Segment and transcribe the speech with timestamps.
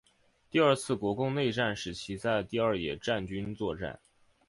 [0.49, 3.99] 第二次国共内战时期在第二野战军作战。